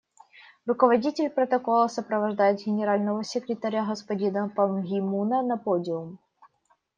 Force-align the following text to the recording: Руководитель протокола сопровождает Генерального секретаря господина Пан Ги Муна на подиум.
Руководитель 0.65 1.29
протокола 1.29 1.87
сопровождает 1.87 2.63
Генерального 2.65 3.23
секретаря 3.23 3.85
господина 3.85 4.49
Пан 4.49 4.81
Ги 4.81 4.99
Муна 4.99 5.43
на 5.43 5.57
подиум. 5.59 6.17